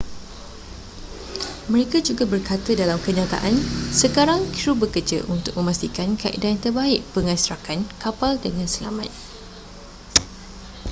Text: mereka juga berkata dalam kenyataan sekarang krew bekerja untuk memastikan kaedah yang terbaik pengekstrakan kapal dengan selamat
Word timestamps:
mereka 1.71 1.97
juga 2.07 2.23
berkata 2.33 2.71
dalam 2.81 2.97
kenyataan 3.05 3.53
sekarang 4.01 4.41
krew 4.55 4.73
bekerja 4.81 5.19
untuk 5.35 5.53
memastikan 5.61 6.09
kaedah 6.21 6.49
yang 6.51 6.57
terbaik 6.65 6.99
pengekstrakan 7.13 7.79
kapal 8.03 8.31
dengan 8.45 8.65
selamat 8.75 9.09